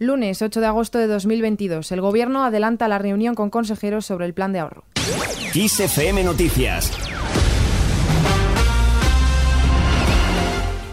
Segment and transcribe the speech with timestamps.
[0.00, 1.90] Lunes 8 de agosto de 2022.
[1.90, 4.84] El Gobierno adelanta la reunión con consejeros sobre el plan de ahorro.
[6.22, 6.92] Noticias.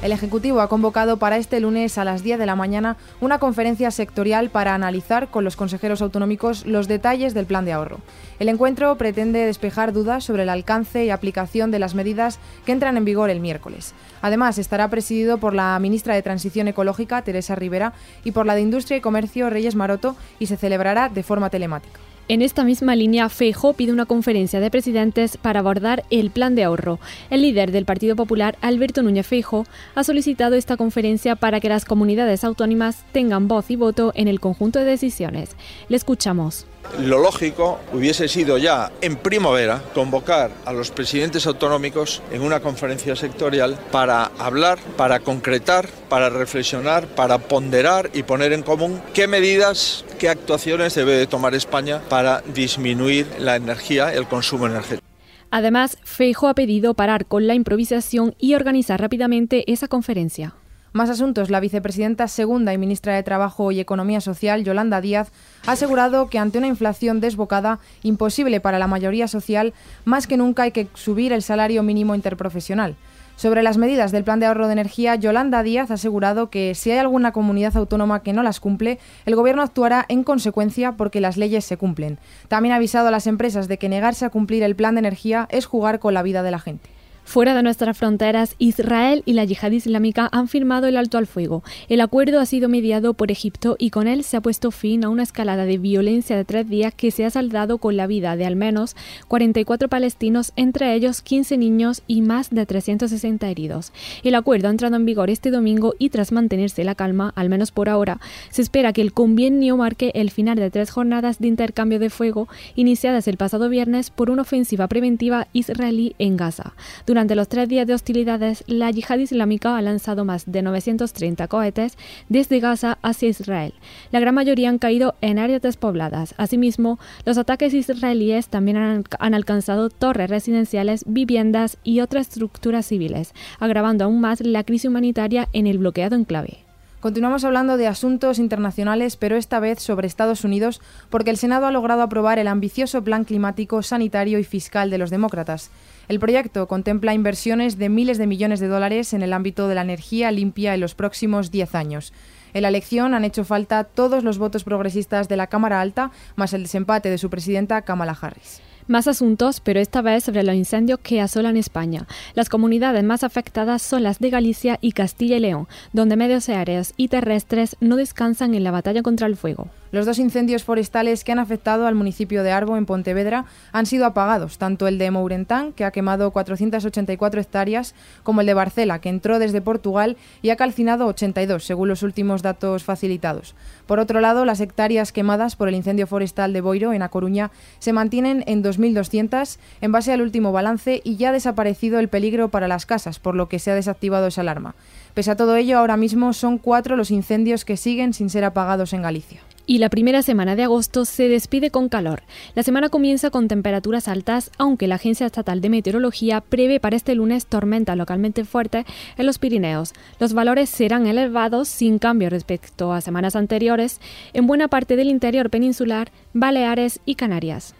[0.05, 3.89] El Ejecutivo ha convocado para este lunes a las 10 de la mañana una conferencia
[3.89, 8.01] sectorial para analizar con los consejeros autonómicos los detalles del plan de ahorro.
[8.37, 12.97] El encuentro pretende despejar dudas sobre el alcance y aplicación de las medidas que entran
[12.97, 13.95] en vigor el miércoles.
[14.21, 18.61] Además, estará presidido por la ministra de Transición Ecológica, Teresa Rivera, y por la de
[18.61, 21.99] Industria y Comercio, Reyes Maroto, y se celebrará de forma telemática.
[22.27, 26.63] En esta misma línea, Feijóo pide una conferencia de presidentes para abordar el plan de
[26.63, 26.99] ahorro.
[27.29, 31.85] El líder del Partido Popular, Alberto Núñez Feijóo, ha solicitado esta conferencia para que las
[31.85, 35.55] comunidades autónomas tengan voz y voto en el conjunto de decisiones.
[35.87, 36.65] Le escuchamos.
[36.99, 43.15] Lo lógico hubiese sido ya en primavera convocar a los presidentes autonómicos en una conferencia
[43.15, 50.05] sectorial para hablar, para concretar, para reflexionar, para ponderar y poner en común qué medidas,
[50.19, 55.05] qué actuaciones debe de tomar España para disminuir la energía, el consumo energético.
[55.51, 60.55] Además, Feijo ha pedido parar con la improvisación y organizar rápidamente esa conferencia.
[60.95, 61.49] Más asuntos.
[61.49, 65.29] La vicepresidenta segunda y ministra de Trabajo y Economía Social, Yolanda Díaz,
[65.67, 69.73] ha asegurado que ante una inflación desbocada, imposible para la mayoría social,
[70.05, 72.95] más que nunca hay que subir el salario mínimo interprofesional.
[73.35, 76.91] Sobre las medidas del plan de ahorro de energía, Yolanda Díaz ha asegurado que si
[76.91, 81.35] hay alguna comunidad autónoma que no las cumple, el Gobierno actuará en consecuencia porque las
[81.35, 82.19] leyes se cumplen.
[82.47, 85.49] También ha avisado a las empresas de que negarse a cumplir el plan de energía
[85.51, 86.94] es jugar con la vida de la gente.
[87.25, 91.63] Fuera de nuestras fronteras, Israel y la yihad islámica han firmado el alto al fuego.
[91.89, 95.09] El acuerdo ha sido mediado por Egipto y con él se ha puesto fin a
[95.09, 98.45] una escalada de violencia de tres días que se ha saldado con la vida de
[98.45, 98.95] al menos
[99.27, 103.91] 44 palestinos, entre ellos 15 niños y más de 360 heridos.
[104.23, 107.71] El acuerdo ha entrado en vigor este domingo y tras mantenerse la calma, al menos
[107.71, 108.19] por ahora,
[108.51, 112.47] se espera que el convenio marque el final de tres jornadas de intercambio de fuego
[112.75, 116.75] iniciadas el pasado viernes por una ofensiva preventiva israelí en Gaza.
[117.05, 121.97] Durante los tres días de hostilidades, la yihad islámica ha lanzado más de 930 cohetes
[122.27, 123.73] desde Gaza hacia Israel.
[124.11, 126.35] La gran mayoría han caído en áreas despobladas.
[126.37, 133.33] Asimismo, los ataques israelíes también han, han alcanzado torres residenciales, viviendas y otras estructuras civiles,
[133.59, 136.65] agravando aún más la crisis humanitaria en el bloqueado enclave.
[136.99, 141.71] Continuamos hablando de asuntos internacionales, pero esta vez sobre Estados Unidos, porque el Senado ha
[141.71, 145.69] logrado aprobar el ambicioso plan climático, sanitario y fiscal de los demócratas.
[146.07, 149.81] El proyecto contempla inversiones de miles de millones de dólares en el ámbito de la
[149.81, 152.13] energía limpia en los próximos 10 años.
[152.53, 156.53] En la elección han hecho falta todos los votos progresistas de la Cámara Alta, más
[156.53, 158.61] el desempate de su presidenta Kamala Harris.
[158.87, 162.05] Más asuntos, pero esta vez sobre los incendios que asolan España.
[162.35, 166.93] Las comunidades más afectadas son las de Galicia y Castilla y León, donde medios aéreos
[166.95, 169.69] y terrestres no descansan en la batalla contra el fuego.
[169.95, 174.05] Los dos incendios forestales que han afectado al municipio de Arbo, en Pontevedra, han sido
[174.05, 179.07] apagados, tanto el de Mourentán, que ha quemado 484 hectáreas, como el de Barcela, que
[179.07, 183.55] entró desde Portugal y ha calcinado 82, según los últimos datos facilitados.
[183.87, 187.51] Por otro lado, las hectáreas quemadas por el incendio forestal de Boiro, en A Coruña,
[187.79, 192.49] se mantienen en 2.200 en base al último balance y ya ha desaparecido el peligro
[192.49, 194.75] para las casas, por lo que se ha desactivado esa alarma.
[195.13, 198.91] Pese a todo ello, ahora mismo son cuatro los incendios que siguen sin ser apagados
[198.91, 202.23] en Galicia y la primera semana de agosto se despide con calor.
[202.53, 207.15] La semana comienza con temperaturas altas, aunque la Agencia Estatal de Meteorología prevé para este
[207.15, 208.85] lunes tormenta localmente fuerte
[209.17, 209.93] en los Pirineos.
[210.19, 213.99] Los valores serán elevados sin cambio respecto a semanas anteriores
[214.33, 217.73] en buena parte del interior peninsular, Baleares y Canarias.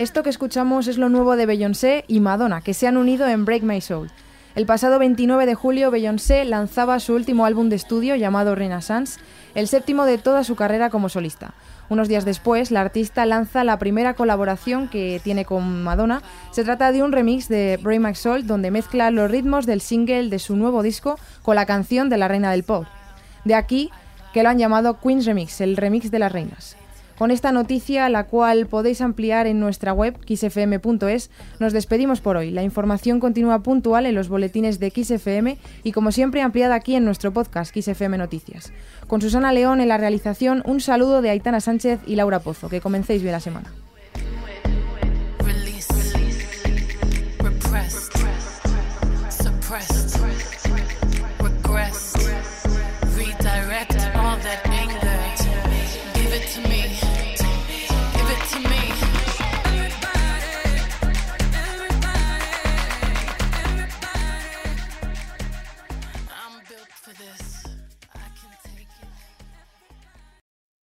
[0.00, 3.44] Esto que escuchamos es lo nuevo de Beyoncé y Madonna, que se han unido en
[3.44, 4.10] Break My Soul.
[4.54, 9.20] El pasado 29 de julio, Beyoncé lanzaba su último álbum de estudio llamado Renaissance,
[9.54, 11.52] el séptimo de toda su carrera como solista.
[11.90, 16.22] Unos días después, la artista lanza la primera colaboración que tiene con Madonna.
[16.50, 20.30] Se trata de un remix de Break My Soul donde mezcla los ritmos del single
[20.30, 22.86] de su nuevo disco con la canción de la reina del pop.
[23.44, 23.90] De aquí
[24.32, 26.78] que lo han llamado Queen's Remix, el remix de las reinas.
[27.20, 32.50] Con esta noticia, la cual podéis ampliar en nuestra web xfm.es, nos despedimos por hoy.
[32.50, 37.04] La información continúa puntual en los boletines de XFM y como siempre ampliada aquí en
[37.04, 38.72] nuestro podcast XFM Noticias.
[39.06, 42.70] Con Susana León en la realización, un saludo de Aitana Sánchez y Laura Pozo.
[42.70, 43.70] Que comencéis bien la semana.